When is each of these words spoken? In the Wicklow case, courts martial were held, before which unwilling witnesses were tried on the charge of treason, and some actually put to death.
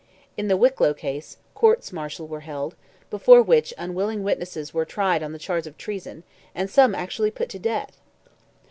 In 0.35 0.47
the 0.47 0.57
Wicklow 0.57 0.95
case, 0.95 1.37
courts 1.53 1.93
martial 1.93 2.27
were 2.27 2.39
held, 2.39 2.73
before 3.11 3.39
which 3.43 3.71
unwilling 3.77 4.23
witnesses 4.23 4.73
were 4.73 4.83
tried 4.83 5.21
on 5.21 5.31
the 5.31 5.37
charge 5.37 5.67
of 5.67 5.77
treason, 5.77 6.23
and 6.55 6.71
some 6.71 6.95
actually 6.95 7.29
put 7.29 7.49
to 7.49 7.59
death. 7.59 8.01